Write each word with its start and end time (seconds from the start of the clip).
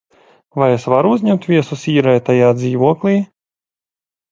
Vai 0.61 0.69
es 0.77 0.87
varu 0.93 1.11
uzņemt 1.17 1.45
viesus 1.51 1.85
īrētajā 1.93 2.49
dzīvoklī? 2.63 3.17